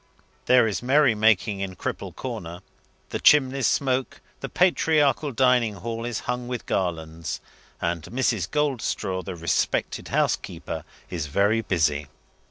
There 0.47 0.65
is 0.67 0.81
merry 0.81 1.13
making 1.13 1.59
in 1.59 1.75
Cripple 1.75 2.15
Corner, 2.15 2.61
the 3.09 3.19
chimneys 3.19 3.67
smoke, 3.67 4.19
the 4.39 4.49
patriarchal 4.49 5.31
dining 5.31 5.75
hall 5.75 6.05
is 6.05 6.21
hung 6.21 6.47
with 6.47 6.65
garlands, 6.65 7.39
and 7.79 8.01
Mrs. 8.05 8.49
Goldstraw, 8.49 9.21
the 9.23 9.35
respected 9.35 10.07
housekeeper, 10.07 10.85
is 11.11 11.27
very 11.27 11.61
busy. 11.61 12.07